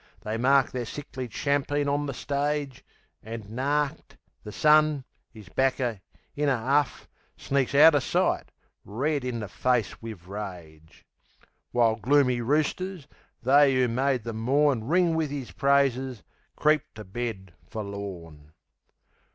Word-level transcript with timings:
They 0.21 0.35
mark 0.35 0.71
their 0.71 0.87
sickly 0.87 1.27
champeen 1.27 1.87
on 1.87 2.07
the 2.07 2.13
stage, 2.15 2.83
An' 3.21 3.45
narked, 3.53 4.17
the 4.43 4.51
sun, 4.51 5.03
'is 5.31 5.47
backer, 5.49 6.01
in 6.35 6.49
a 6.49 6.57
huff, 6.57 7.07
Sneaks 7.37 7.75
outer 7.75 7.99
sight, 7.99 8.49
red 8.83 9.23
in 9.23 9.41
the 9.41 9.47
face 9.47 10.01
wiv 10.01 10.27
rage. 10.27 11.05
W'ile 11.71 12.01
gloomy 12.01 12.41
roosters, 12.41 13.07
they 13.43 13.75
'oo 13.75 13.87
made 13.87 14.23
the 14.23 14.33
morn 14.33 14.85
Ring 14.87 15.13
wiv 15.13 15.31
'is 15.31 15.51
praises, 15.51 16.23
creep 16.55 16.81
to 16.95 17.03
bed 17.03 17.53
forlorn. 17.69 18.53